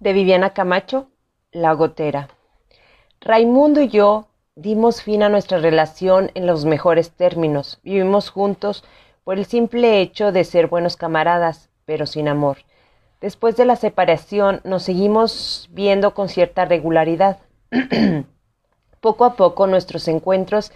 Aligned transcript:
de 0.00 0.12
Viviana 0.12 0.50
Camacho, 0.50 1.08
La 1.52 1.72
Gotera. 1.72 2.28
Raimundo 3.20 3.80
y 3.80 3.88
yo 3.88 4.28
dimos 4.54 5.02
fin 5.02 5.22
a 5.22 5.28
nuestra 5.28 5.58
relación 5.58 6.30
en 6.34 6.46
los 6.46 6.64
mejores 6.64 7.10
términos. 7.12 7.80
Vivimos 7.82 8.30
juntos 8.30 8.84
por 9.24 9.38
el 9.38 9.46
simple 9.46 10.00
hecho 10.00 10.32
de 10.32 10.44
ser 10.44 10.66
buenos 10.66 10.96
camaradas, 10.96 11.70
pero 11.84 12.06
sin 12.06 12.28
amor. 12.28 12.58
Después 13.20 13.56
de 13.56 13.64
la 13.64 13.76
separación 13.76 14.60
nos 14.64 14.82
seguimos 14.82 15.68
viendo 15.72 16.14
con 16.14 16.28
cierta 16.28 16.64
regularidad. 16.64 17.38
poco 19.00 19.24
a 19.24 19.36
poco 19.36 19.66
nuestros 19.66 20.08
encuentros 20.08 20.72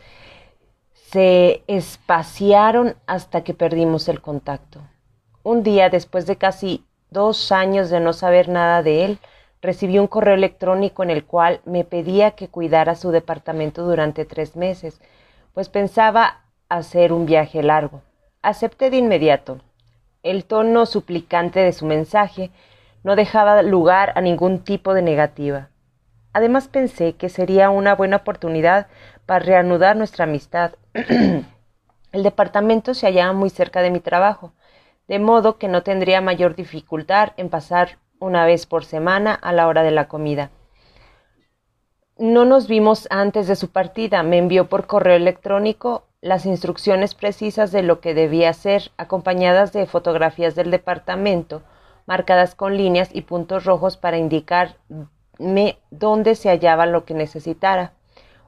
se 1.11 1.63
espaciaron 1.67 2.95
hasta 3.07 3.43
que 3.43 3.55
perdimos 3.55 4.09
el 4.09 4.21
contacto. 4.21 4.81
Un 5.43 5.63
día, 5.63 5.91
después 5.91 6.27
de 6.27 6.37
casi 6.37 6.85
dos 7.11 7.53
años 7.53 7.91
de 7.91 8.01
no 8.01 8.13
saber 8.13 8.49
nada 8.49 8.83
de 8.83 9.05
él, 9.05 9.19
recibí 9.63 9.99
un 9.99 10.07
correo 10.07 10.35
electrónico 10.35 11.03
en 11.03 11.11
el 11.11 11.25
cual 11.25 11.61
me 11.65 11.85
pedía 11.85 12.33
que 12.33 12.49
cuidara 12.49 12.95
su 12.95 13.11
departamento 13.11 13.85
durante 13.85 14.25
tres 14.25 14.57
meses, 14.57 15.01
pues 15.53 15.69
pensaba 15.69 16.43
hacer 16.69 17.13
un 17.13 17.27
viaje 17.27 17.63
largo. 17.63 18.03
Acepté 18.43 18.91
de 18.91 18.97
inmediato. 18.97 19.61
El 20.23 20.45
tono 20.45 20.87
suplicante 20.87 21.61
de 21.61 21.73
su 21.73 21.85
mensaje 21.85 22.51
no 23.03 23.17
dejaba 23.17 23.63
lugar 23.63 24.13
a 24.17 24.21
ningún 24.21 24.61
tipo 24.61 24.95
de 24.95 25.03
negativa. 25.03 25.69
Además 26.33 26.69
pensé 26.69 27.15
que 27.15 27.29
sería 27.29 27.71
una 27.71 27.95
buena 27.95 28.19
oportunidad 28.19 28.87
para 29.27 29.45
reanudar 29.45 29.97
nuestra 29.97 30.25
amistad. 30.25 30.73
el 30.95 32.23
departamento 32.23 32.95
se 32.95 33.07
hallaba 33.07 33.33
muy 33.33 33.51
cerca 33.51 33.83
de 33.83 33.91
mi 33.91 34.01
trabajo, 34.01 34.53
de 35.11 35.19
modo 35.19 35.59
que 35.59 35.67
no 35.67 35.83
tendría 35.83 36.21
mayor 36.21 36.55
dificultad 36.55 37.33
en 37.37 37.49
pasar 37.49 37.99
una 38.21 38.47
vez 38.47 38.67
por 38.67 38.85
semana 38.85 39.35
a 39.35 39.53
la 39.53 39.67
hora 39.67 39.83
de 39.83 39.91
la 39.91 40.07
comida. 40.07 40.51
No 42.17 42.45
nos 42.45 42.69
vimos 42.69 43.09
antes 43.11 43.49
de 43.49 43.57
su 43.57 43.73
partida. 43.73 44.23
Me 44.23 44.39
envió 44.39 44.69
por 44.69 44.87
correo 44.87 45.17
electrónico 45.17 46.05
las 46.21 46.47
instrucciones 46.47 47.17
precisas 47.17 47.73
de 47.73 47.83
lo 47.83 48.01
que 48.01 48.15
debía 48.15 48.51
hacer, 48.51 48.93
acompañadas 48.99 49.73
de 49.73 49.85
fotografías 49.87 50.55
del 50.55 50.71
departamento, 50.71 51.63
marcadas 52.07 52.55
con 52.55 52.77
líneas 52.77 53.11
y 53.13 53.23
puntos 53.23 53.65
rojos 53.65 53.97
para 53.97 54.17
indicarme 54.17 54.77
dónde 55.91 56.37
se 56.37 56.51
hallaba 56.51 56.87
lo 56.87 57.05
que 57.05 57.15
necesitara. 57.15 57.95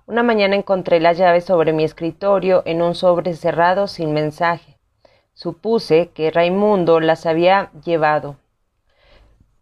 Una 0.06 0.22
mañana 0.22 0.54
encontré 0.54 1.00
las 1.00 1.18
llaves 1.18 1.44
sobre 1.44 1.72
mi 1.72 1.82
escritorio 1.82 2.62
en 2.66 2.82
un 2.82 2.94
sobre 2.94 3.34
cerrado 3.34 3.88
sin 3.88 4.12
mensaje. 4.12 4.71
Supuse 5.34 6.10
que 6.10 6.30
Raimundo 6.30 7.00
las 7.00 7.24
había 7.26 7.70
llevado. 7.84 8.36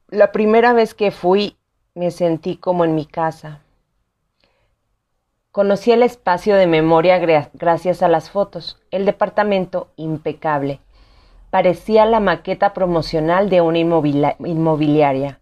La 0.09 0.33
primera 0.33 0.73
vez 0.73 0.95
que 0.95 1.13
fui 1.13 1.57
me 1.95 2.11
sentí 2.11 2.57
como 2.57 2.85
en 2.85 2.95
mi 2.95 3.07
casa. 3.07 3.61
Conocí 5.53 5.93
el 5.93 6.03
espacio 6.03 6.57
de 6.57 6.67
memoria 6.67 7.19
gracias 7.53 8.03
a 8.03 8.09
las 8.09 8.31
fotos. 8.31 8.79
El 8.91 9.05
departamento 9.05 9.89
impecable. 9.97 10.81
Parecía 11.51 12.05
la 12.05 12.21
maqueta 12.21 12.73
promocional 12.73 13.49
de 13.49 13.61
una 13.61 13.79
inmobiliaria. 13.79 15.41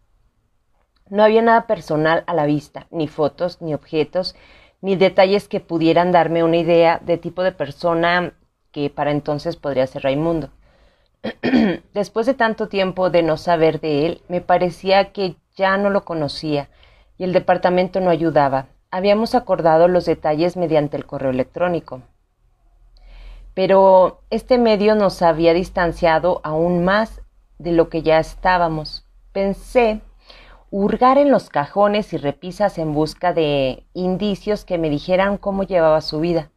No 1.09 1.23
había 1.23 1.43
nada 1.43 1.67
personal 1.67 2.25
a 2.27 2.35
la 2.35 2.47
vista, 2.47 2.87
ni 2.91 3.09
fotos, 3.09 3.61
ni 3.63 3.73
objetos, 3.73 4.37
ni 4.81 4.97
detalles 4.97 5.49
que 5.49 5.61
pudieran 5.61 6.13
darme 6.13 6.45
una 6.45 6.59
idea 6.59 7.01
de 7.03 7.19
tipo 7.19 7.43
de 7.43 7.53
persona 7.53 8.35
que 8.73 8.91
para 8.91 9.11
entonces 9.11 9.57
podría 9.57 9.87
ser 9.87 10.03
Raimundo. 10.03 10.51
Después 11.95 12.27
de 12.27 12.35
tanto 12.35 12.69
tiempo 12.69 13.11
de 13.11 13.23
no 13.23 13.37
saber 13.37 13.81
de 13.81 14.07
él, 14.07 14.23
me 14.29 14.41
parecía 14.41 15.13
que 15.13 15.37
ya 15.57 15.77
no 15.77 15.91
lo 15.91 16.05
conocía 16.05 16.69
y 17.17 17.25
el 17.25 17.33
departamento 17.33 18.01
no 18.01 18.11
ayudaba. 18.11 18.67
Habíamos 18.91 19.35
acordado 19.35 19.89
los 19.89 20.07
detalles 20.07 20.57
mediante 20.57 20.97
el 20.97 21.05
correo 21.05 21.31
electrónico. 21.31 22.03
Pero 23.55 24.21
este 24.31 24.57
medio 24.57 24.95
nos 24.95 25.21
había 25.21 25.53
distanciado 25.53 26.41
aún 26.45 26.85
más 26.85 27.21
de 27.59 27.73
lo 27.73 27.89
que 27.89 28.03
ya 28.03 28.21
estábamos. 28.21 29.05
Pensé 29.33 30.01
hurgar 30.71 31.19
en 31.19 31.31
los 31.31 31.49
cajones 31.49 32.13
y 32.13 32.19
repisas 32.19 32.79
en 32.79 32.93
busca 32.93 33.33
de 33.33 33.85
indicios 33.95 34.65
que 34.65 34.79
me 34.79 34.91
dijeran 34.91 35.39
cómo 35.39 35.65
llevaba 35.65 36.01
su 36.01 36.21
vida. 36.21 36.51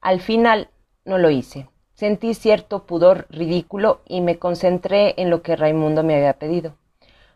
Al 0.00 0.20
final 0.20 0.70
no 1.08 1.18
lo 1.18 1.30
hice. 1.30 1.66
Sentí 1.94 2.34
cierto 2.34 2.84
pudor 2.84 3.26
ridículo 3.30 4.02
y 4.06 4.20
me 4.20 4.38
concentré 4.38 5.14
en 5.16 5.30
lo 5.30 5.42
que 5.42 5.56
Raimundo 5.56 6.04
me 6.04 6.14
había 6.14 6.34
pedido. 6.34 6.74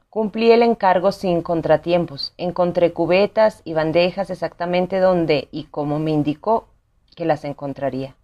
Cumplí 0.09 0.53
el 0.53 0.63
encargo 0.63 1.11
sin 1.11 1.43
contratiempos. 1.43 2.35
Encontré 2.37 2.93
cubetas 2.93 3.63
y 3.65 3.73
bandejas 3.73 4.31
exactamente 4.31 5.01
donde 5.01 5.49
y 5.51 5.65
como 5.65 5.99
me 5.99 6.11
indicó 6.11 6.69
que 7.17 7.25
las 7.25 7.45
encontraría. 7.45 8.15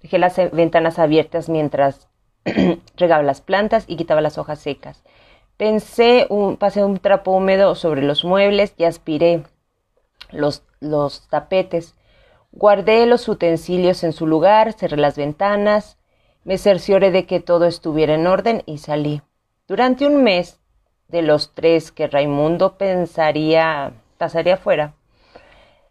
Dejé 0.00 0.18
las 0.18 0.36
ventanas 0.52 0.98
abiertas 0.98 1.48
mientras 1.48 2.08
regaba 2.96 3.22
las 3.22 3.40
plantas 3.40 3.84
y 3.88 3.96
quitaba 3.96 4.20
las 4.20 4.38
hojas 4.38 4.60
secas. 4.60 5.02
Pensé, 5.56 6.26
un, 6.30 6.56
pasé 6.56 6.84
un 6.84 6.98
trapo 6.98 7.32
húmedo 7.32 7.74
sobre 7.74 8.02
los 8.02 8.24
muebles 8.24 8.72
y 8.78 8.84
aspiré 8.84 9.42
los, 10.30 10.62
los 10.80 11.28
tapetes. 11.28 11.94
Guardé 12.52 13.06
los 13.06 13.28
utensilios 13.28 14.04
en 14.04 14.12
su 14.12 14.26
lugar, 14.26 14.74
cerré 14.74 14.98
las 14.98 15.16
ventanas, 15.16 15.98
me 16.44 16.58
cercioré 16.58 17.10
de 17.10 17.24
que 17.24 17.40
todo 17.40 17.64
estuviera 17.64 18.14
en 18.14 18.26
orden 18.26 18.62
y 18.66 18.76
salí. 18.78 19.22
Durante 19.66 20.06
un 20.06 20.22
mes 20.22 20.60
de 21.08 21.22
los 21.22 21.54
tres 21.54 21.90
que 21.92 22.08
Raimundo 22.08 22.76
pensaría 22.76 23.94
pasaría 24.18 24.58
fuera, 24.58 24.94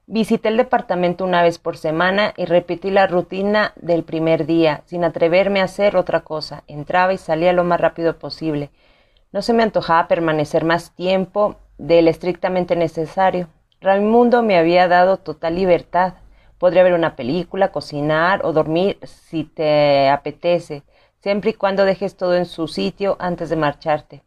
visité 0.06 0.50
el 0.50 0.58
departamento 0.58 1.26
una 1.26 1.42
vez 1.42 1.58
por 1.58 1.78
semana 1.78 2.34
y 2.38 2.46
repetí 2.46 2.92
la 2.92 3.08
rutina 3.08 3.74
del 3.76 4.04
primer 4.04 4.46
día, 4.46 4.84
sin 4.86 5.04
atreverme 5.04 5.62
a 5.62 5.66
hacer 5.66 5.98
otra 5.98 6.22
cosa. 6.22 6.64
Entraba 6.68 7.12
y 7.12 7.18
salía 7.18 7.54
lo 7.54 7.64
más 7.64 7.82
rápido 7.82 8.20
posible. 8.20 8.70
No 9.32 9.42
se 9.42 9.54
me 9.54 9.64
antojaba 9.64 10.08
permanecer 10.08 10.64
más 10.64 10.96
tiempo 10.96 11.56
del 11.80 12.08
estrictamente 12.08 12.76
necesario. 12.76 13.48
Raimundo 13.80 14.44
me 14.44 14.58
había 14.58 14.88
dado 14.88 15.18
total 15.18 15.56
libertad. 15.56 16.14
Podría 16.62 16.84
ver 16.84 16.94
una 16.94 17.16
película, 17.16 17.72
cocinar 17.72 18.46
o 18.46 18.54
dormir 18.54 19.00
si 19.02 19.46
te 19.46 20.10
apetece, 20.10 20.84
siempre 21.20 21.50
y 21.50 21.54
cuando 21.56 21.86
dejes 21.86 22.16
todo 22.16 22.36
en 22.36 22.46
su 22.46 22.68
sitio 22.68 23.18
antes 23.20 23.50
de 23.50 23.56
marcharte. 23.56 24.22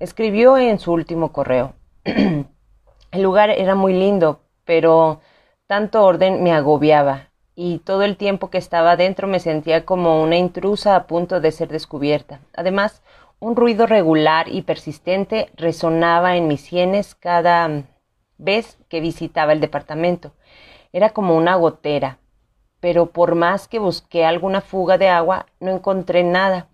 Escribió 0.00 0.56
en 0.56 0.78
su 0.78 0.94
último 0.94 1.30
correo. 1.30 1.74
el 2.04 3.22
lugar 3.22 3.50
era 3.50 3.74
muy 3.74 3.92
lindo, 3.92 4.40
pero 4.64 5.20
tanto 5.66 6.06
orden 6.06 6.42
me 6.42 6.54
agobiaba, 6.54 7.28
y 7.54 7.80
todo 7.80 8.02
el 8.02 8.16
tiempo 8.16 8.48
que 8.48 8.56
estaba 8.56 8.96
dentro 8.96 9.28
me 9.28 9.38
sentía 9.38 9.84
como 9.84 10.22
una 10.22 10.38
intrusa 10.38 10.96
a 10.96 11.06
punto 11.06 11.38
de 11.38 11.52
ser 11.52 11.68
descubierta. 11.68 12.40
Además, 12.54 13.02
un 13.40 13.56
ruido 13.56 13.86
regular 13.86 14.48
y 14.48 14.62
persistente 14.62 15.50
resonaba 15.54 16.34
en 16.38 16.48
mis 16.48 16.62
sienes 16.62 17.14
cada 17.14 17.84
vez 18.38 18.78
que 18.88 19.02
visitaba 19.02 19.52
el 19.52 19.60
departamento. 19.60 20.32
Era 20.92 21.10
como 21.10 21.36
una 21.36 21.56
gotera, 21.56 22.18
pero 22.80 23.06
por 23.06 23.34
más 23.34 23.68
que 23.68 23.78
busqué 23.78 24.24
alguna 24.24 24.60
fuga 24.60 24.98
de 24.98 25.08
agua, 25.08 25.46
no 25.60 25.70
encontré 25.70 26.24
nada. 26.24 26.68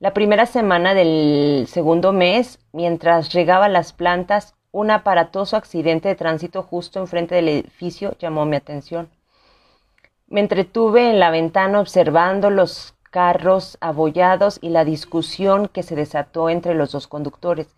La 0.00 0.14
primera 0.14 0.46
semana 0.46 0.94
del 0.94 1.66
segundo 1.68 2.12
mes, 2.12 2.60
mientras 2.72 3.32
regaba 3.32 3.68
las 3.68 3.92
plantas, 3.92 4.54
un 4.70 4.90
aparatoso 4.90 5.56
accidente 5.56 6.08
de 6.08 6.14
tránsito 6.14 6.62
justo 6.62 7.00
enfrente 7.00 7.34
del 7.34 7.48
edificio 7.48 8.14
llamó 8.18 8.44
mi 8.44 8.56
atención. 8.56 9.10
Me 10.26 10.40
entretuve 10.40 11.10
en 11.10 11.18
la 11.18 11.30
ventana 11.30 11.80
observando 11.80 12.50
los 12.50 12.94
carros 13.10 13.78
abollados 13.80 14.58
y 14.60 14.68
la 14.68 14.84
discusión 14.84 15.68
que 15.68 15.82
se 15.82 15.96
desató 15.96 16.50
entre 16.50 16.74
los 16.74 16.92
dos 16.92 17.06
conductores 17.06 17.74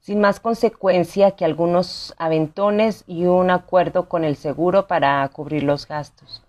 sin 0.00 0.20
más 0.20 0.40
consecuencia 0.40 1.32
que 1.32 1.44
algunos 1.44 2.14
aventones 2.18 3.04
y 3.06 3.26
un 3.26 3.50
acuerdo 3.50 4.08
con 4.08 4.24
el 4.24 4.36
seguro 4.36 4.86
para 4.86 5.28
cubrir 5.28 5.62
los 5.62 5.86
gastos. 5.86 6.42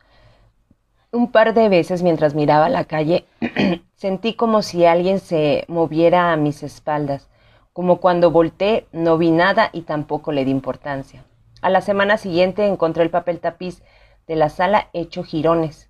Un 1.12 1.32
par 1.32 1.54
de 1.54 1.68
veces 1.68 2.04
mientras 2.04 2.36
miraba 2.36 2.70
la 2.70 2.86
calle 2.86 3.26
sentí 3.96 4.34
como 4.34 4.62
si 4.62 4.86
alguien 4.86 5.20
se 5.20 5.66
moviera 5.68 6.32
a 6.32 6.38
mis 6.38 6.64
espaldas, 6.64 7.30
como 7.74 7.98
cuando 7.98 8.32
volteé 8.32 8.88
no 8.94 9.18
vi 9.18 9.32
nada 9.32 9.70
y 9.74 9.82
tampoco 9.82 10.32
le 10.32 10.46
di 10.46 10.52
importancia. 10.52 11.26
A 11.62 11.70
la 11.70 11.82
semana 11.82 12.18
siguiente 12.18 12.66
encontré 12.66 13.04
el 13.04 13.10
papel 13.10 13.40
tapiz 13.40 13.84
de 14.26 14.36
la 14.38 14.48
sala 14.48 14.88
hecho 14.94 15.24
jirones, 15.24 15.90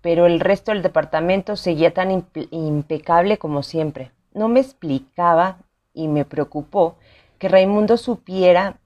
pero 0.00 0.26
el 0.26 0.40
resto 0.40 0.72
del 0.72 0.82
departamento 0.82 1.56
seguía 1.56 1.92
tan 1.92 2.10
impecable 2.50 3.36
como 3.36 3.62
siempre. 3.62 4.12
No 4.32 4.48
me 4.48 4.60
explicaba 4.60 5.58
y 5.94 6.08
me 6.08 6.24
preocupó 6.26 6.98
que 7.38 7.48
Raimundo 7.48 7.96
supiera, 7.96 8.78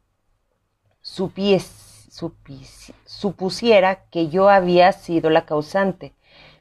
supusiera 3.04 4.04
que 4.10 4.28
yo 4.28 4.48
había 4.48 4.92
sido 4.92 5.30
la 5.30 5.46
causante. 5.46 6.14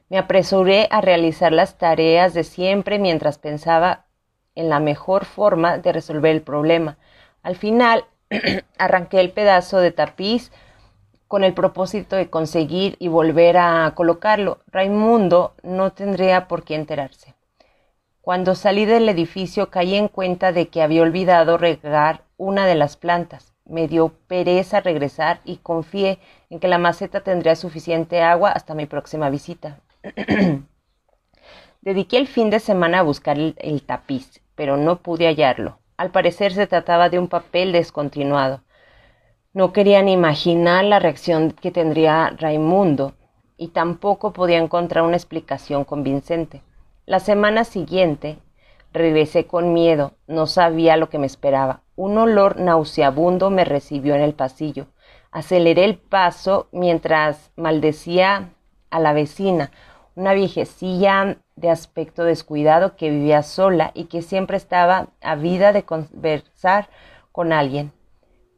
Me 0.08 0.18
apresuré 0.18 0.88
a 0.90 1.00
realizar 1.00 1.52
las 1.52 1.76
tareas 1.76 2.34
de 2.34 2.42
siempre 2.44 2.98
mientras 2.98 3.38
pensaba 3.38 4.06
en 4.54 4.68
la 4.68 4.80
mejor 4.80 5.24
forma 5.24 5.78
de 5.78 5.92
resolver 5.92 6.34
el 6.34 6.42
problema. 6.42 6.96
Al 7.42 7.56
final 7.56 8.04
arranqué 8.78 9.20
el 9.20 9.30
pedazo 9.30 9.78
de 9.78 9.92
tapiz 9.92 10.50
con 11.28 11.44
el 11.44 11.52
propósito 11.52 12.16
de 12.16 12.30
conseguir 12.30 12.96
y 12.98 13.08
volver 13.08 13.58
a 13.58 13.92
colocarlo. 13.94 14.58
Raimundo 14.66 15.54
no 15.62 15.92
tendría 15.92 16.48
por 16.48 16.64
qué 16.64 16.74
enterarse. 16.74 17.37
Cuando 18.28 18.54
salí 18.54 18.84
del 18.84 19.08
edificio 19.08 19.70
caí 19.70 19.94
en 19.94 20.08
cuenta 20.08 20.52
de 20.52 20.68
que 20.68 20.82
había 20.82 21.00
olvidado 21.00 21.56
regar 21.56 22.24
una 22.36 22.66
de 22.66 22.74
las 22.74 22.98
plantas. 22.98 23.54
Me 23.64 23.88
dio 23.88 24.10
pereza 24.26 24.82
regresar 24.82 25.40
y 25.46 25.56
confié 25.56 26.18
en 26.50 26.60
que 26.60 26.68
la 26.68 26.76
maceta 26.76 27.22
tendría 27.22 27.56
suficiente 27.56 28.20
agua 28.20 28.50
hasta 28.50 28.74
mi 28.74 28.84
próxima 28.84 29.30
visita. 29.30 29.80
Dediqué 31.80 32.18
el 32.18 32.26
fin 32.26 32.50
de 32.50 32.60
semana 32.60 32.98
a 32.98 33.02
buscar 33.02 33.38
el, 33.38 33.54
el, 33.56 33.82
tapiz, 33.82 34.42
pero 34.54 34.76
no 34.76 35.00
pude 35.00 35.26
hallarlo. 35.26 35.78
Al 35.96 36.10
parecer 36.10 36.52
se 36.52 36.66
trataba 36.66 37.08
de 37.08 37.18
un 37.18 37.28
papel 37.28 37.72
descontinuado. 37.72 38.62
No 39.54 39.72
quería 39.72 40.02
ni 40.02 40.12
imaginar 40.12 40.84
la 40.84 40.98
reacción 40.98 41.52
que 41.52 41.70
tendría 41.70 42.28
Raimundo 42.36 43.14
y 43.56 43.68
tampoco 43.68 44.34
podía 44.34 44.58
encontrar 44.58 45.04
una 45.04 45.16
explicación 45.16 45.84
convincente. 45.86 46.60
La 47.08 47.20
semana 47.20 47.64
siguiente 47.64 48.36
regresé 48.92 49.46
con 49.46 49.72
miedo, 49.72 50.12
no 50.26 50.46
sabía 50.46 50.98
lo 50.98 51.08
que 51.08 51.16
me 51.16 51.26
esperaba. 51.26 51.80
Un 51.96 52.18
olor 52.18 52.60
nauseabundo 52.60 53.48
me 53.48 53.64
recibió 53.64 54.14
en 54.14 54.20
el 54.20 54.34
pasillo. 54.34 54.88
Aceleré 55.30 55.86
el 55.86 55.96
paso 55.96 56.68
mientras 56.70 57.50
maldecía 57.56 58.50
a 58.90 59.00
la 59.00 59.14
vecina, 59.14 59.70
una 60.16 60.34
viejecilla 60.34 61.38
de 61.56 61.70
aspecto 61.70 62.24
descuidado 62.24 62.94
que 62.94 63.08
vivía 63.08 63.42
sola 63.42 63.90
y 63.94 64.04
que 64.04 64.20
siempre 64.20 64.58
estaba 64.58 65.08
ávida 65.22 65.72
de 65.72 65.84
conversar 65.84 66.90
con 67.32 67.54
alguien. 67.54 67.90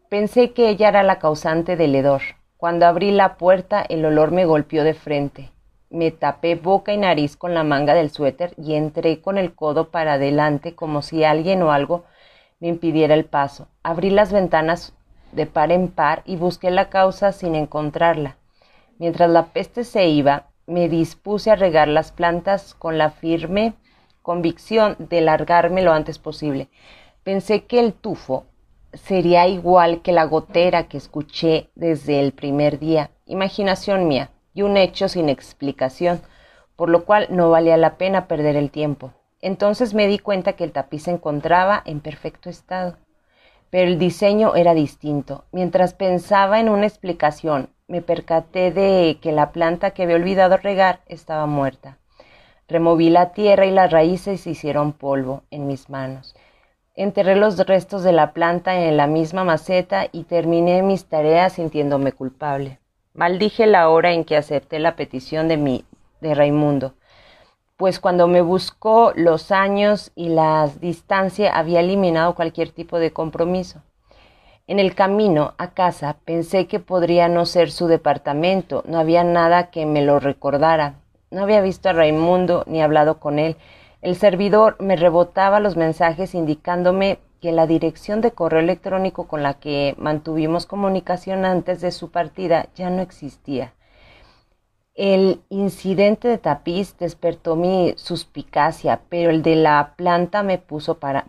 Pensé 0.09 0.55
que 0.55 0.71
ella 0.71 0.89
era 0.89 1.05
la 1.05 1.21
causante 1.21 1.77
del 1.77 1.95
hedor. 1.95 2.23
Cuando 2.57 2.87
abrí 2.87 3.13
la 3.13 3.37
puerta 3.37 3.81
el 3.81 4.05
olor 4.05 4.33
me 4.33 4.45
golpeó 4.45 4.83
de 4.83 4.95
frente. 4.95 5.53
Me 5.93 6.13
tapé 6.13 6.55
boca 6.55 6.93
y 6.93 6.99
nariz 6.99 7.37
con 7.37 7.53
la 7.53 7.65
manga 7.65 7.95
del 7.95 8.11
suéter 8.11 8.55
y 8.57 8.75
entré 8.75 9.21
con 9.21 9.39
el 9.39 9.57
codo 9.57 9.91
para 9.91 10.13
adelante 10.13 10.77
como 10.77 11.03
si 11.03 11.25
alguien 11.25 11.63
o 11.63 11.73
algo 11.73 12.05
me 12.61 12.69
impidiera 12.69 13.15
el 13.15 13.25
paso. 13.25 13.67
Abrí 13.83 14.11
las 14.11 14.33
ventanas 14.33 14.93
de 15.33 15.47
par 15.47 15.73
en 15.73 15.89
par 15.89 16.23
y 16.25 16.37
busqué 16.37 16.71
la 16.71 16.91
causa 16.91 17.33
sin 17.33 17.57
encontrarla. 17.57 18.37
Mientras 18.99 19.29
la 19.31 19.47
peste 19.47 19.83
se 19.83 20.07
iba, 20.07 20.47
me 20.69 20.89
dispuse 20.89 21.51
a 21.51 21.57
regar 21.57 21.89
las 21.89 22.13
plantas 22.13 22.75
con 22.75 22.97
la 22.97 23.11
firme 23.11 23.75
convicción 24.23 24.95
de 25.01 25.23
largarme 25.23 25.83
lo 25.83 25.93
antes 25.93 26.21
posible. 26.21 26.69
Pensé 27.25 27.65
que 27.65 27.81
el 27.81 27.95
tufo 27.95 28.45
sería 28.93 29.49
igual 29.49 30.03
que 30.03 30.13
la 30.13 30.23
gotera 30.23 30.87
que 30.87 30.99
escuché 30.99 31.71
desde 31.75 32.21
el 32.21 32.31
primer 32.31 32.79
día, 32.79 33.11
imaginación 33.27 34.07
mía 34.07 34.31
un 34.63 34.77
hecho 34.77 35.09
sin 35.09 35.29
explicación, 35.29 36.21
por 36.77 36.89
lo 36.89 37.05
cual 37.05 37.27
no 37.31 37.51
valía 37.51 37.77
la 37.77 37.97
pena 37.97 38.27
perder 38.27 38.57
el 38.57 38.71
tiempo. 38.71 39.13
Entonces 39.41 39.95
me 39.95 40.07
di 40.07 40.19
cuenta 40.19 40.55
que 40.55 40.65
el 40.65 40.73
tapiz 40.73 41.05
se 41.05 41.13
encontraba 41.13 41.83
en 41.85 42.01
perfecto 42.01 42.51
estado, 42.51 42.97
pero 43.71 43.89
el 43.89 43.99
diseño 43.99 44.55
era 44.55 44.75
distinto. 44.75 45.45
Mientras 45.53 45.95
pensaba 45.95 46.61
en 46.61 46.69
una 46.69 46.87
explicación 46.87 47.71
me 47.89 48.03
percaté 48.03 48.71
de 48.71 49.19
que 49.21 49.33
la 49.33 49.53
planta 49.53 49.93
que 49.93 50.03
había 50.03 50.17
olvidado 50.17 50.57
regar 50.57 51.01
estaba 51.07 51.47
muerta. 51.47 51.99
Removí 52.69 53.11
la 53.11 53.33
tierra 53.33 53.67
y 53.67 53.71
las 53.71 53.91
raíces 53.91 54.43
se 54.43 54.51
hicieron 54.51 54.93
polvo 54.93 55.43
en 55.51 55.67
mis 55.67 55.91
manos. 55.91 56.37
Enterré 56.95 57.35
los 57.35 57.57
restos 57.67 58.03
de 58.03 58.13
la 58.13 58.33
planta 58.33 58.81
en 58.81 58.97
la 58.97 59.07
misma 59.07 59.43
maceta 59.43 60.07
y 60.13 60.25
terminé 60.25 60.83
mis 60.83 61.07
tareas 61.07 61.55
sintiéndome 61.55 62.13
culpable. 62.13 62.80
Maldije 63.15 63.67
la 63.67 63.89
hora 63.89 64.13
en 64.13 64.25
que 64.25 64.37
acepté 64.37 64.79
la 64.79 64.95
petición 64.95 65.49
de 65.49 65.57
mi 65.57 65.85
de 66.21 66.33
Raimundo, 66.35 66.95
pues 67.77 67.99
cuando 67.99 68.29
me 68.29 68.41
buscó 68.41 69.13
los 69.17 69.51
años 69.51 70.13
y 70.15 70.29
la 70.29 70.71
distancia 70.81 71.51
había 71.51 71.81
eliminado 71.81 72.37
cualquier 72.37 72.71
tipo 72.71 73.01
de 73.01 73.13
compromiso. 73.13 73.83
En 74.69 74.79
el 74.79 74.95
camino 74.95 75.55
a 75.59 75.73
casa 75.73 76.19
pensé 76.25 76.69
que 76.69 76.79
podría 76.79 77.29
no 77.29 77.47
ser 77.47 77.73
su 77.73 77.89
departamento, 77.89 78.85
no 78.87 79.01
había 79.01 79.25
nada 79.25 79.71
que 79.71 79.87
me 79.87 80.03
lo 80.03 80.21
recordara. 80.21 80.95
No 81.33 81.43
había 81.43 81.61
visto 81.63 81.89
a 81.89 81.93
Raimundo 81.93 82.63
ni 82.69 82.81
hablado 82.81 83.19
con 83.19 83.41
él. 83.41 83.57
El 84.03 84.15
servidor 84.15 84.77
me 84.79 84.95
rebotaba 84.95 85.59
los 85.59 85.77
mensajes 85.77 86.37
indicándome 86.37 87.19
que 87.41 87.53
la 87.53 87.67
dirección 87.67 88.21
de 88.21 88.33
correo 88.33 88.61
electrónico 88.61 89.27
con 89.27 89.43
la 89.43 89.55
que 89.55 89.95
mantuvimos 89.99 90.67
comunicación 90.67 91.45
antes 91.45 91.81
de 91.81 91.91
su 91.91 92.11
partida 92.11 92.69
ya 92.75 92.91
no 92.91 93.03
existía. 93.03 93.75
El 94.95 95.41
incidente 95.49 96.29
de 96.29 96.39
tapiz 96.39 96.97
despertó 96.99 97.57
mi 97.57 97.95
suspicacia, 97.97 99.01
pero 99.09 99.31
el 99.31 99.43
de 99.43 99.57
la 99.57 99.95
planta 99.97 100.43
me 100.43 100.59
puso 100.59 100.99
para, 100.99 101.29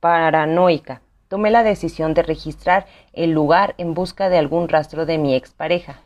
paranoica 0.00 1.02
tomé 1.28 1.50
la 1.50 1.62
decisión 1.62 2.14
de 2.14 2.22
registrar 2.22 2.86
el 3.12 3.30
lugar 3.30 3.74
en 3.78 3.94
busca 3.94 4.28
de 4.28 4.38
algún 4.38 4.68
rastro 4.68 5.06
de 5.06 5.18
mi 5.18 5.34
expareja. 5.34 6.00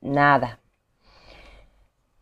Nada. 0.00 0.60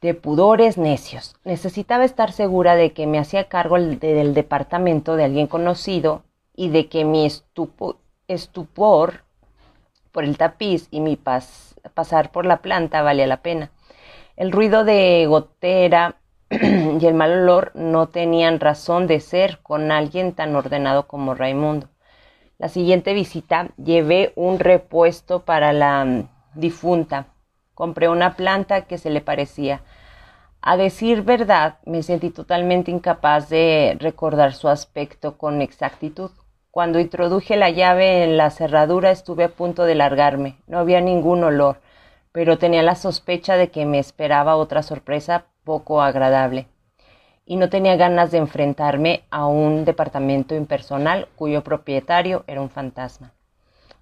De 0.01 0.15
pudores 0.15 0.77
necios. 0.79 1.37
Necesitaba 1.45 2.05
estar 2.05 2.33
segura 2.33 2.77
de 2.77 2.93
que 2.93 3.07
me 3.07 3.19
hacía 3.19 3.49
cargo 3.49 3.79
del 3.79 4.35
departamento 4.35 5.17
de 5.17 5.25
alguien 5.25 5.47
conocido 5.47 6.23
y 6.57 6.71
de 6.71 6.89
que 6.89 7.05
mi 7.05 7.27
estupor 7.27 9.25
por 10.13 10.25
el 10.25 10.37
tapiz 10.39 10.89
y 10.91 11.01
mi 11.01 11.17
pasar 11.17 12.33
por 12.33 12.47
la 12.47 12.59
planta 12.59 13.03
valía 13.03 13.27
la 13.27 13.43
pena. 13.43 13.71
El 14.37 14.51
ruido 14.51 14.85
de 14.85 15.27
gotera 15.29 16.17
y 16.51 17.07
el 17.07 17.15
mal 17.15 17.33
olor 17.33 17.73
no 17.75 18.09
tenían 18.09 18.61
razón 18.61 19.07
de 19.07 19.21
ser 19.21 19.59
con 19.63 19.93
alguien 19.93 20.33
tan 20.33 20.57
ordenado 20.57 21.07
como 21.07 21.35
Raimundo. 21.35 21.89
La 22.59 22.69
siguiente 22.69 23.13
visita 23.13 23.69
llevé 23.77 24.33
un 24.35 24.59
repuesto 24.59 25.45
para 25.45 25.73
la 25.73 26.05
mm, 26.05 26.29
difunta. 26.55 27.27
Compré 27.75 28.09
una 28.09 28.37
planta 28.37 28.83
que 28.83 28.97
se 28.97 29.11
le 29.11 29.21
parecía. 29.21 29.83
A 30.63 30.77
decir 30.77 31.23
verdad, 31.23 31.79
me 31.85 32.03
sentí 32.03 32.31
totalmente 32.31 32.91
incapaz 32.91 33.51
de 33.51 33.97
recordar 34.01 34.55
su 34.55 34.69
aspecto 34.69 35.37
con 35.37 35.61
exactitud. 35.61 36.31
Cuando 36.77 37.01
introduje 37.01 37.57
la 37.57 37.71
llave 37.71 38.23
en 38.23 38.37
la 38.37 38.51
cerradura 38.51 39.11
estuve 39.11 39.45
a 39.45 39.49
punto 39.49 39.85
de 39.85 39.95
largarme. 39.95 40.59
No 40.67 40.79
había 40.79 41.01
ningún 41.01 41.43
olor, 41.43 41.81
pero 42.33 42.59
tenía 42.59 42.83
la 42.83 42.97
sospecha 42.97 43.57
de 43.57 43.71
que 43.71 43.87
me 43.87 43.99
esperaba 43.99 44.57
otra 44.57 44.83
sorpresa 44.83 45.47
poco 45.65 46.03
agradable 46.03 46.67
y 47.47 47.57
no 47.57 47.71
tenía 47.71 47.97
ganas 47.97 48.31
de 48.31 48.37
enfrentarme 48.37 49.23
a 49.31 49.47
un 49.47 49.87
departamento 49.87 50.55
impersonal 50.55 51.29
cuyo 51.35 51.65
propietario 51.65 52.45
era 52.47 52.61
un 52.61 52.69
fantasma. 52.69 53.33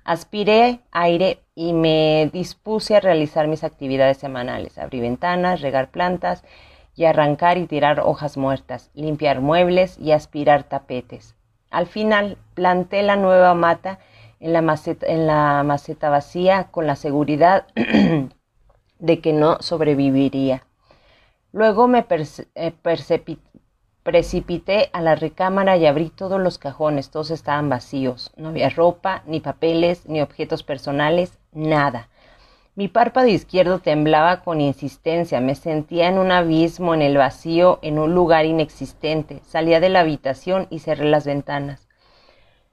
Aspiré 0.02 0.81
aire 0.90 1.38
y 1.54 1.75
me 1.75 2.28
dispuse 2.33 2.97
a 2.97 3.00
realizar 3.00 3.47
mis 3.47 3.62
actividades 3.62 4.16
semanales, 4.16 4.78
abrir 4.78 5.02
ventanas, 5.02 5.61
regar 5.61 5.93
plantas 5.93 6.43
y 6.97 7.04
arrancar 7.04 7.57
y 7.57 7.69
tirar 7.69 8.00
hojas 8.00 8.37
muertas, 8.37 8.90
limpiar 8.95 9.40
muebles 9.40 9.97
y 9.97 10.11
aspirar 10.11 10.64
tapetes. 10.64 11.37
Al 11.75 11.87
final 11.87 12.38
planté 12.54 13.02
la 13.02 13.16
nueva 13.16 13.52
mata 13.54 13.99
en 14.38 14.52
la 14.52 14.62
maceta, 14.62 15.07
en 15.07 15.26
la 15.26 15.64
maceta 15.64 16.09
vacía 16.09 16.69
con 16.71 16.87
la 16.87 16.95
seguridad 16.95 17.66
de 18.99 19.21
que 19.21 19.33
no 19.33 19.59
sobreviviría. 19.61 20.62
Luego 21.50 21.88
me 21.88 22.07
eh, 22.54 22.73
precipité 24.02 24.90
a 24.93 25.00
la 25.00 25.16
recámara 25.16 25.76
y 25.76 25.87
abrí 25.87 26.11
todos 26.11 26.40
los 26.40 26.59
cajones, 26.59 27.11
todos 27.11 27.33
estaban 27.33 27.69
vacíos. 27.69 28.33
No 28.37 28.50
había 28.50 28.69
ropa, 28.71 29.25
ni 29.26 29.40
papeles, 29.40 30.07
ni 30.07 30.21
objetos 30.21 30.62
personales, 30.62 31.38
nada. 31.52 32.09
Mi 32.76 32.88
párpado 32.88 33.28
izquierdo 33.28 33.78
temblaba 33.78 34.43
con 34.43 34.61
insistencia, 34.61 35.40
me 35.40 35.54
sentía 35.54 36.09
en 36.09 36.19
un 36.19 36.33
abismo, 36.33 36.93
en 36.93 37.02
el 37.02 37.16
vacío, 37.16 37.78
en 37.83 38.00
un 38.00 38.14
lugar 38.14 38.47
inexistente. 38.47 39.40
Salía 39.45 39.78
de 39.78 39.90
la 39.90 40.00
habitación 40.00 40.66
y 40.71 40.81
cerré 40.81 41.09
las 41.09 41.25
ventanas. 41.25 41.87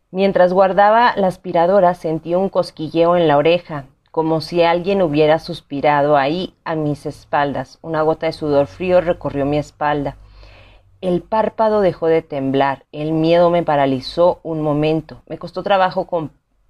Mientras 0.09 0.53
guardaba 0.53 1.13
la 1.17 1.27
aspiradora 1.27 1.93
sentí 1.93 2.33
un 2.33 2.49
cosquilleo 2.49 3.15
en 3.15 3.27
la 3.27 3.37
oreja 3.37 3.85
como 4.09 4.41
si 4.41 4.63
alguien 4.63 5.03
hubiera 5.03 5.37
suspirado 5.37 6.17
ahí 6.17 6.55
a 6.65 6.73
mis 6.73 7.05
espaldas. 7.05 7.77
Una 7.83 8.01
gota 8.01 8.25
de 8.25 8.33
sudor 8.33 8.65
frío 8.65 9.01
recorrió 9.01 9.45
mi 9.45 9.59
espalda. 9.59 10.17
El 10.99 11.21
párpado 11.21 11.79
dejó 11.79 12.07
de 12.07 12.23
temblar, 12.23 12.85
el 12.91 13.11
miedo 13.11 13.51
me 13.51 13.61
paralizó 13.61 14.39
un 14.41 14.63
momento. 14.63 15.21
Me 15.27 15.37
costó 15.37 15.61
trabajo 15.61 16.07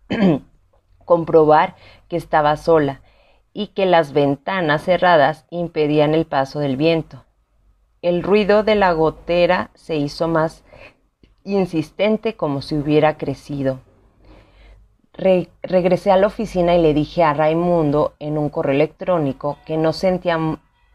comprobar 1.05 1.75
que 2.09 2.17
estaba 2.17 2.57
sola 2.57 3.01
y 3.53 3.67
que 3.67 3.85
las 3.85 4.13
ventanas 4.13 4.83
cerradas 4.83 5.45
impedían 5.49 6.13
el 6.13 6.25
paso 6.25 6.59
del 6.59 6.77
viento. 6.77 7.25
El 8.01 8.23
ruido 8.23 8.63
de 8.63 8.75
la 8.75 8.93
gotera 8.93 9.69
se 9.73 9.95
hizo 9.95 10.27
más 10.27 10.63
insistente 11.43 12.35
como 12.35 12.61
si 12.61 12.75
hubiera 12.75 13.17
crecido. 13.17 13.79
regresé 15.13 16.11
a 16.11 16.17
la 16.17 16.27
oficina 16.27 16.75
y 16.75 16.81
le 16.81 16.93
dije 16.93 17.23
a 17.23 17.33
Raimundo 17.33 18.13
en 18.19 18.37
un 18.37 18.49
correo 18.49 18.73
electrónico 18.73 19.57
que 19.65 19.77
no 19.77 19.93
sentía 19.93 20.39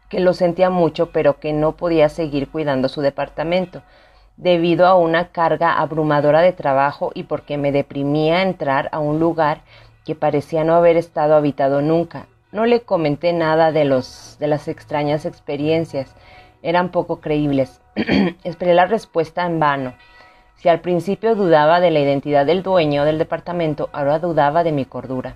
que 0.09 0.19
lo 0.19 0.33
sentía 0.33 0.69
mucho, 0.69 1.11
pero 1.11 1.39
que 1.39 1.53
no 1.53 1.75
podía 1.75 2.09
seguir 2.09 2.49
cuidando 2.49 2.87
su 2.87 3.01
departamento 3.01 3.83
debido 4.37 4.85
a 4.85 4.95
una 4.95 5.31
carga 5.31 5.79
abrumadora 5.79 6.41
de 6.41 6.53
trabajo 6.53 7.11
y 7.13 7.23
porque 7.23 7.57
me 7.57 7.71
deprimía 7.71 8.43
entrar 8.43 8.87
a 8.91 8.99
un 8.99 9.19
lugar 9.19 9.63
que 10.05 10.15
parecía 10.15 10.63
no 10.63 10.75
haber 10.75 10.95
estado 10.95 11.35
habitado 11.35 11.81
nunca. 11.81 12.27
No 12.51 12.65
le 12.65 12.81
comenté 12.81 13.33
nada 13.33 13.71
de 13.71 13.83
los 13.83 14.37
de 14.39 14.47
las 14.47 14.67
extrañas 14.67 15.25
experiencias, 15.25 16.15
eran 16.61 16.89
poco 16.89 17.19
creíbles. 17.19 17.81
Esperé 18.43 18.73
la 18.73 18.85
respuesta 18.85 19.45
en 19.45 19.59
vano. 19.59 19.93
Si 20.55 20.69
al 20.69 20.81
principio 20.81 21.35
dudaba 21.35 21.79
de 21.79 21.91
la 21.91 21.99
identidad 21.99 22.45
del 22.45 22.63
dueño 22.63 23.03
del 23.03 23.17
departamento, 23.17 23.89
ahora 23.93 24.19
dudaba 24.19 24.63
de 24.63 24.71
mi 24.71 24.85
cordura. 24.85 25.35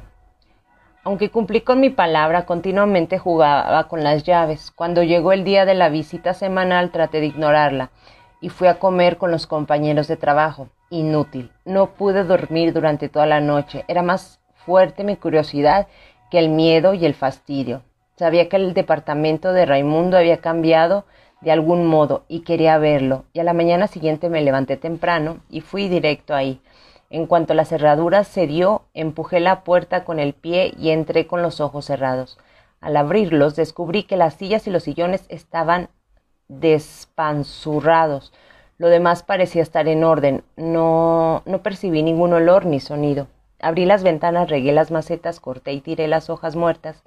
Aunque 1.04 1.30
cumplí 1.30 1.62
con 1.62 1.80
mi 1.80 1.90
palabra, 1.90 2.46
continuamente 2.46 3.18
jugaba 3.18 3.88
con 3.88 4.04
las 4.04 4.24
llaves. 4.24 4.72
Cuando 4.72 5.04
llegó 5.04 5.32
el 5.32 5.44
día 5.44 5.66
de 5.66 5.74
la 5.74 5.90
visita 5.90 6.34
semanal 6.34 6.92
traté 6.92 7.20
de 7.20 7.28
ignorarla 7.28 7.92
y 8.40 8.50
fui 8.50 8.68
a 8.68 8.80
comer 8.80 9.18
con 9.18 9.32
los 9.32 9.48
compañeros 9.48 10.08
de 10.08 10.18
trabajo. 10.18 10.70
Inútil. 10.90 11.52
No 11.66 11.88
pude 11.94 12.24
dormir 12.24 12.74
durante 12.74 13.10
toda 13.10 13.26
la 13.26 13.42
noche. 13.42 13.84
Era 13.88 14.02
más 14.02 14.40
fuerte 14.66 15.04
mi 15.04 15.16
curiosidad 15.16 15.88
que 16.32 16.40
el 16.40 16.50
miedo 16.50 16.96
y 16.96 17.06
el 17.06 17.14
fastidio. 17.14 17.84
Sabía 18.16 18.50
que 18.50 18.56
el 18.56 18.74
departamento 18.74 19.54
de 19.54 19.66
Raimundo 19.66 20.18
había 20.18 20.38
cambiado 20.38 21.06
de 21.42 21.52
algún 21.52 21.86
modo 21.86 22.24
y 22.28 22.42
quería 22.42 22.78
verlo, 22.78 23.26
y 23.34 23.40
a 23.40 23.44
la 23.44 23.54
mañana 23.54 23.88
siguiente 23.88 24.30
me 24.30 24.42
levanté 24.42 24.78
temprano 24.78 25.40
y 25.50 25.62
fui 25.62 25.90
directo 25.90 26.34
ahí. 26.34 26.62
En 27.10 27.26
cuanto 27.26 27.54
la 27.54 27.66
cerradura 27.66 28.24
se 28.24 28.48
dio, 28.48 28.84
empujé 28.94 29.40
la 29.40 29.64
puerta 29.64 30.06
con 30.06 30.20
el 30.20 30.34
pie 30.34 30.74
y 30.80 30.92
entré 30.92 31.28
con 31.28 31.42
los 31.42 31.60
ojos 31.60 31.86
cerrados. 31.86 32.38
Al 32.80 32.96
abrirlos 32.96 33.56
descubrí 33.56 34.04
que 34.04 34.18
las 34.18 34.36
sillas 34.36 34.66
y 34.66 34.72
los 34.72 34.84
sillones 34.84 35.26
estaban 35.28 35.90
despanzurrados. 36.48 38.32
Lo 38.78 38.88
demás 38.88 39.24
parecía 39.24 39.62
estar 39.62 39.88
en 39.88 40.04
orden. 40.04 40.44
No, 40.56 41.44
no 41.46 41.62
percibí 41.62 42.02
ningún 42.02 42.34
olor 42.34 42.66
ni 42.66 42.80
sonido. 42.80 43.28
Abrí 43.62 43.86
las 43.86 44.04
ventanas, 44.04 44.50
regué 44.50 44.72
las 44.72 44.92
macetas, 44.92 45.40
corté 45.40 45.74
y 45.74 45.82
tiré 45.82 46.08
las 46.08 46.30
hojas 46.30 46.56
muertas, 46.56 47.04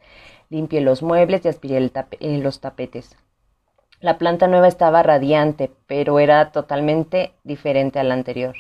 limpié 0.50 0.80
los 0.80 1.02
muebles 1.02 1.44
y 1.44 1.48
aspiré 1.48 1.90
eh, 2.20 2.38
los 2.38 2.60
tapetes. 2.60 3.16
La 4.00 4.18
planta 4.18 4.46
nueva 4.46 4.68
estaba 4.68 5.02
radiante, 5.02 5.70
pero 5.86 6.20
era 6.20 6.52
totalmente 6.52 7.32
diferente 7.42 7.98
a 7.98 8.04
la 8.04 8.14
anterior. 8.14 8.54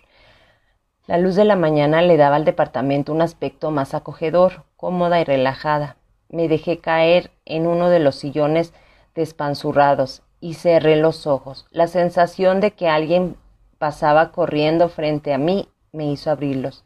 La 1.06 1.18
luz 1.18 1.36
de 1.36 1.44
la 1.44 1.54
mañana 1.54 2.00
le 2.00 2.16
daba 2.16 2.36
al 2.36 2.44
departamento 2.44 3.12
un 3.12 3.20
aspecto 3.20 3.70
más 3.70 3.92
acogedor, 3.92 4.64
cómoda 4.76 5.20
y 5.20 5.24
relajada. 5.24 5.96
Me 6.30 6.48
dejé 6.48 6.78
caer 6.78 7.30
en 7.44 7.66
uno 7.66 7.90
de 7.90 7.98
los 7.98 8.14
sillones 8.16 8.72
despanzurrados 9.14 10.22
y 10.40 10.54
cerré 10.54 10.96
los 10.96 11.26
ojos. 11.26 11.66
La 11.70 11.86
sensación 11.88 12.60
de 12.60 12.70
que 12.70 12.88
alguien 12.88 13.36
pasaba 13.78 14.32
corriendo 14.32 14.88
frente 14.88 15.34
a 15.34 15.38
mí 15.38 15.68
me 15.92 16.06
hizo 16.06 16.30
abrirlos. 16.30 16.84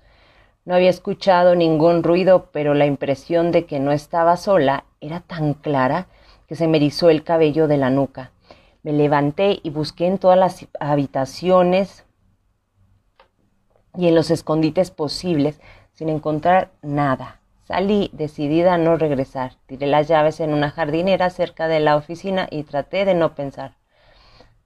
No 0.68 0.74
había 0.74 0.90
escuchado 0.90 1.54
ningún 1.54 2.02
ruido, 2.02 2.50
pero 2.52 2.74
la 2.74 2.84
impresión 2.84 3.52
de 3.52 3.64
que 3.64 3.80
no 3.80 3.90
estaba 3.90 4.36
sola 4.36 4.84
era 5.00 5.20
tan 5.20 5.54
clara 5.54 6.08
que 6.46 6.56
se 6.56 6.68
me 6.68 6.76
erizó 6.76 7.08
el 7.08 7.24
cabello 7.24 7.68
de 7.68 7.78
la 7.78 7.88
nuca. 7.88 8.32
Me 8.82 8.92
levanté 8.92 9.60
y 9.62 9.70
busqué 9.70 10.06
en 10.06 10.18
todas 10.18 10.38
las 10.38 10.68
habitaciones 10.78 12.04
y 13.96 14.08
en 14.08 14.14
los 14.14 14.30
escondites 14.30 14.90
posibles 14.90 15.58
sin 15.94 16.10
encontrar 16.10 16.70
nada. 16.82 17.40
Salí 17.64 18.10
decidida 18.12 18.74
a 18.74 18.78
no 18.78 18.98
regresar. 18.98 19.54
Tiré 19.64 19.86
las 19.86 20.06
llaves 20.06 20.38
en 20.38 20.52
una 20.52 20.70
jardinera 20.70 21.30
cerca 21.30 21.66
de 21.66 21.80
la 21.80 21.96
oficina 21.96 22.46
y 22.50 22.64
traté 22.64 23.06
de 23.06 23.14
no 23.14 23.34
pensar. 23.34 23.78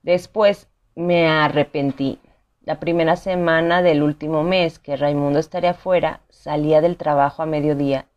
Después 0.01 0.67
me 0.95 1.29
arrepentí. 1.29 2.19
La 2.65 2.79
primera 2.79 3.17
semana 3.17 3.81
del 3.81 4.01
último 4.01 4.41
mes 4.41 4.79
que 4.79 4.95
Raimundo 4.95 5.37
estaría 5.37 5.73
fuera, 5.73 6.21
salía 6.29 6.79
del 6.79 6.95
trabajo 6.95 7.43
a 7.43 7.45
mediodía. 7.45 8.07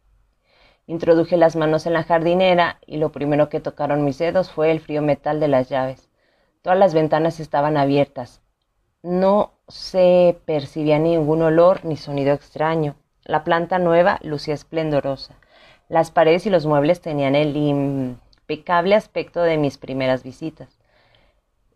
Introduje 0.87 1.37
las 1.37 1.57
manos 1.57 1.85
en 1.85 1.95
la 1.95 2.05
jardinera 2.05 2.79
y 2.87 2.99
lo 2.99 3.11
primero 3.11 3.49
que 3.49 3.59
tocaron 3.59 4.05
mis 4.05 4.19
dedos 4.19 4.53
fue 4.53 4.71
el 4.71 4.79
frío 4.79 5.03
metal 5.03 5.41
de 5.41 5.49
las 5.49 5.69
llaves. 5.69 6.11
Todas 6.63 6.79
las 6.79 6.95
ventanas 6.95 7.41
estaban 7.41 7.77
abiertas. 7.77 8.41
No 9.03 9.55
se 9.67 10.39
percibía 10.45 11.01
ningún 11.01 11.43
olor 11.43 11.85
ni 11.85 11.97
sonido 11.97 12.33
extraño. 12.33 12.95
La 13.25 13.43
planta 13.43 13.81
nueva 13.81 14.21
lucía 14.23 14.55
esplendorosa. 14.55 15.35
Las 15.89 16.13
paredes 16.13 16.47
y 16.47 16.51
los 16.51 16.67
muebles 16.67 17.01
tenían 17.01 17.35
el 17.35 17.57
impecable 17.57 18.95
aspecto 18.95 19.43
de 19.43 19.59
mis 19.59 19.77
primeras 19.77 20.23
visitas. 20.23 20.76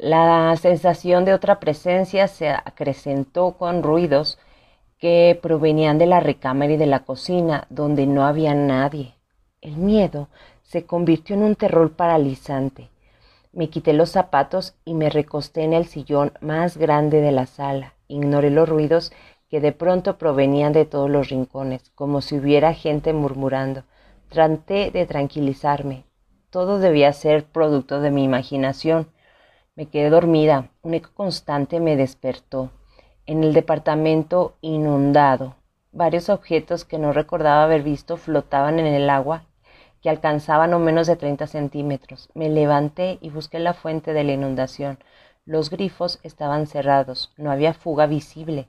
La 0.02 0.56
sensación 0.56 1.26
de 1.26 1.34
otra 1.34 1.60
presencia 1.60 2.26
se 2.26 2.48
acrecentó 2.48 3.58
con 3.58 3.82
ruidos 3.82 4.38
que 4.96 5.38
provenían 5.42 5.98
de 5.98 6.06
la 6.06 6.20
recámara 6.20 6.72
y 6.72 6.78
de 6.78 6.86
la 6.86 7.00
cocina, 7.00 7.66
donde 7.68 8.06
no 8.06 8.24
había 8.24 8.54
nadie. 8.54 9.14
El 9.60 9.76
miedo 9.76 10.28
se 10.62 10.86
convirtió 10.86 11.36
en 11.36 11.42
un 11.42 11.54
terror 11.54 11.92
paralizante. 11.92 12.88
Me 13.52 13.68
quité 13.68 13.92
los 13.92 14.08
zapatos 14.08 14.74
y 14.86 14.94
me 14.94 15.10
recosté 15.10 15.64
en 15.64 15.74
el 15.74 15.84
sillón 15.84 16.32
más 16.40 16.78
grande 16.78 17.20
de 17.20 17.32
la 17.32 17.44
sala. 17.44 17.92
Ignoré 18.08 18.48
los 18.48 18.66
ruidos 18.66 19.12
que 19.50 19.60
de 19.60 19.72
pronto 19.72 20.16
provenían 20.16 20.72
de 20.72 20.86
todos 20.86 21.10
los 21.10 21.28
rincones, 21.28 21.90
como 21.94 22.22
si 22.22 22.38
hubiera 22.38 22.72
gente 22.72 23.12
murmurando. 23.12 23.82
Traté 24.30 24.90
de 24.92 25.04
tranquilizarme. 25.04 26.04
Todo 26.48 26.78
debía 26.78 27.12
ser 27.12 27.44
producto 27.44 28.00
de 28.00 28.10
mi 28.10 28.24
imaginación. 28.24 29.08
Me 29.76 29.86
quedé 29.86 30.10
dormida. 30.10 30.70
Un 30.82 30.94
eco 30.94 31.10
constante 31.14 31.80
me 31.80 31.96
despertó. 31.96 32.70
En 33.26 33.44
el 33.44 33.52
departamento 33.52 34.56
inundado, 34.60 35.54
varios 35.92 36.28
objetos 36.28 36.84
que 36.84 36.98
no 36.98 37.12
recordaba 37.12 37.62
haber 37.64 37.82
visto 37.82 38.16
flotaban 38.16 38.78
en 38.78 38.86
el 38.86 39.08
agua 39.08 39.44
que 40.02 40.10
alcanzaba 40.10 40.66
no 40.66 40.78
menos 40.78 41.06
de 41.06 41.16
treinta 41.16 41.46
centímetros. 41.46 42.30
Me 42.34 42.48
levanté 42.48 43.18
y 43.20 43.30
busqué 43.30 43.58
la 43.58 43.74
fuente 43.74 44.12
de 44.12 44.24
la 44.24 44.32
inundación. 44.32 44.98
Los 45.44 45.70
grifos 45.70 46.20
estaban 46.22 46.66
cerrados, 46.66 47.32
no 47.36 47.50
había 47.50 47.74
fuga 47.74 48.06
visible. 48.06 48.68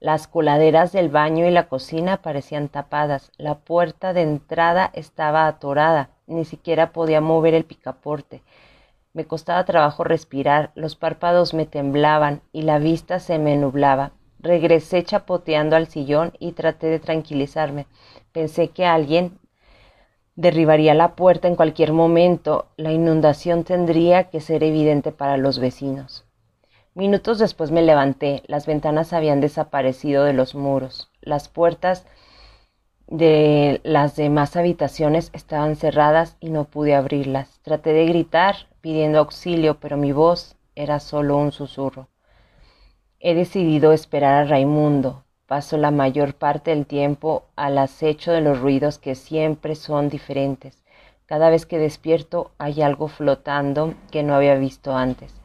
Las 0.00 0.28
coladeras 0.28 0.92
del 0.92 1.08
baño 1.08 1.46
y 1.46 1.50
la 1.50 1.68
cocina 1.68 2.22
parecían 2.22 2.68
tapadas. 2.68 3.32
La 3.36 3.56
puerta 3.56 4.12
de 4.12 4.22
entrada 4.22 4.90
estaba 4.94 5.46
atorada. 5.46 6.10
Ni 6.26 6.44
siquiera 6.44 6.92
podía 6.92 7.20
mover 7.20 7.54
el 7.54 7.64
picaporte. 7.64 8.42
Me 9.12 9.26
costaba 9.26 9.64
trabajo 9.64 10.04
respirar, 10.04 10.70
los 10.74 10.94
párpados 10.94 11.54
me 11.54 11.66
temblaban 11.66 12.42
y 12.52 12.62
la 12.62 12.78
vista 12.78 13.18
se 13.18 13.38
me 13.38 13.56
nublaba. 13.56 14.12
Regresé 14.40 15.02
chapoteando 15.02 15.76
al 15.76 15.88
sillón 15.88 16.32
y 16.38 16.52
traté 16.52 16.86
de 16.86 17.00
tranquilizarme. 17.00 17.86
Pensé 18.32 18.68
que 18.68 18.86
alguien 18.86 19.38
derribaría 20.36 20.94
la 20.94 21.16
puerta 21.16 21.48
en 21.48 21.56
cualquier 21.56 21.92
momento. 21.92 22.66
La 22.76 22.92
inundación 22.92 23.64
tendría 23.64 24.24
que 24.30 24.40
ser 24.40 24.62
evidente 24.62 25.10
para 25.10 25.36
los 25.36 25.58
vecinos. 25.58 26.24
Minutos 26.94 27.38
después 27.38 27.70
me 27.70 27.82
levanté. 27.82 28.42
Las 28.46 28.66
ventanas 28.66 29.12
habían 29.12 29.40
desaparecido 29.40 30.24
de 30.24 30.34
los 30.34 30.54
muros. 30.54 31.10
Las 31.20 31.48
puertas 31.48 32.06
de 33.08 33.80
las 33.82 34.14
demás 34.14 34.56
habitaciones 34.56 35.30
estaban 35.32 35.74
cerradas 35.74 36.36
y 36.40 36.50
no 36.50 36.64
pude 36.64 36.94
abrirlas. 36.94 37.60
Traté 37.62 37.92
de 37.92 38.06
gritar 38.06 38.68
pidiendo 38.80 39.18
auxilio, 39.18 39.80
pero 39.80 39.96
mi 39.96 40.12
voz 40.12 40.56
era 40.76 41.00
solo 41.00 41.36
un 41.36 41.50
susurro. 41.50 42.08
He 43.18 43.34
decidido 43.34 43.92
esperar 43.92 44.34
a 44.34 44.48
Raimundo. 44.48 45.24
Paso 45.46 45.76
la 45.78 45.90
mayor 45.90 46.34
parte 46.34 46.70
del 46.70 46.86
tiempo 46.86 47.44
al 47.56 47.78
acecho 47.78 48.30
de 48.32 48.42
los 48.42 48.60
ruidos 48.60 48.98
que 48.98 49.14
siempre 49.14 49.74
son 49.74 50.08
diferentes. 50.08 50.84
Cada 51.26 51.50
vez 51.50 51.66
que 51.66 51.78
despierto 51.78 52.52
hay 52.58 52.82
algo 52.82 53.08
flotando 53.08 53.94
que 54.10 54.22
no 54.22 54.34
había 54.34 54.54
visto 54.54 54.94
antes 54.94 55.38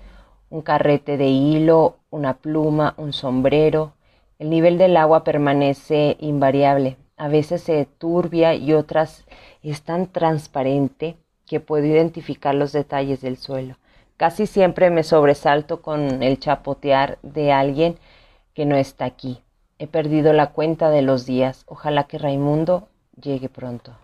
un 0.54 0.62
carrete 0.62 1.18
de 1.18 1.30
hilo, 1.30 1.98
una 2.12 2.36
pluma, 2.36 2.94
un 2.98 3.12
sombrero. 3.12 3.94
El 4.38 4.52
nivel 4.52 4.78
del 4.78 4.96
agua 4.98 5.24
permanece 5.24 6.16
invariable. 6.20 6.98
A 7.16 7.28
veces 7.28 7.62
se 7.62 7.86
turbia 7.86 8.56
y 8.56 8.74
otras 8.74 9.26
es 9.62 9.84
tan 9.84 10.08
transparente 10.08 11.18
que 11.46 11.60
puedo 11.60 11.86
identificar 11.86 12.56
los 12.56 12.72
detalles 12.72 13.22
del 13.22 13.38
suelo. 13.38 13.78
Casi 14.18 14.48
siempre 14.48 14.90
me 14.90 15.04
sobresalto 15.04 15.82
con 15.82 16.24
el 16.24 16.40
chapotear 16.40 17.20
de 17.22 17.52
alguien 17.52 17.98
que 18.54 18.66
no 18.66 18.76
está 18.76 19.06
aquí. 19.06 19.42
He 19.80 19.88
perdido 19.88 20.34
la 20.34 20.52
cuenta 20.52 20.90
de 20.90 21.02
los 21.02 21.26
días. 21.26 21.64
Ojalá 21.68 22.06
que 22.06 22.18
Raimundo 22.18 22.88
llegue 23.22 23.50
pronto. 23.50 23.96